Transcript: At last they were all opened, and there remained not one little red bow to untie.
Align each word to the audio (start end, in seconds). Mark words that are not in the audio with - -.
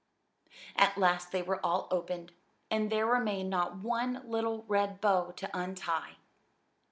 At 0.75 0.97
last 0.97 1.31
they 1.31 1.43
were 1.43 1.63
all 1.63 1.87
opened, 1.91 2.31
and 2.71 2.91
there 2.91 3.05
remained 3.05 3.51
not 3.51 3.75
one 3.75 4.23
little 4.27 4.63
red 4.63 4.99
bow 4.99 5.29
to 5.33 5.47
untie. 5.55 6.15